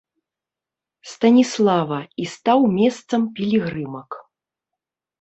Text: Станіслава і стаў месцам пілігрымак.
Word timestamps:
Станіслава 1.11 1.99
і 2.25 2.27
стаў 2.33 2.59
месцам 2.81 3.21
пілігрымак. 3.39 4.09